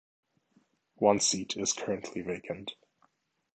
[0.95, 2.71] One seat is currently vacant.